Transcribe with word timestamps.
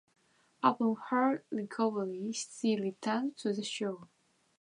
Upon 0.63 0.95
her 1.11 1.43
recovery 1.51 2.31
she 2.31 2.75
returned 2.75 3.37
to 3.37 3.53
the 3.53 3.61
show. 3.63 4.07